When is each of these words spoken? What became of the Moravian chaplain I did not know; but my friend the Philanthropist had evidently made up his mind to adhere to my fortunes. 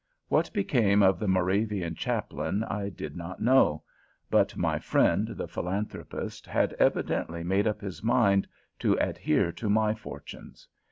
What 0.29 0.51
became 0.51 1.03
of 1.03 1.19
the 1.19 1.27
Moravian 1.27 1.93
chaplain 1.93 2.63
I 2.63 2.89
did 2.89 3.15
not 3.15 3.39
know; 3.39 3.83
but 4.31 4.57
my 4.57 4.79
friend 4.79 5.27
the 5.27 5.47
Philanthropist 5.47 6.47
had 6.47 6.73
evidently 6.79 7.43
made 7.43 7.67
up 7.67 7.81
his 7.81 8.01
mind 8.01 8.47
to 8.79 8.95
adhere 8.99 9.51
to 9.51 9.69
my 9.69 9.93
fortunes. 9.93 10.67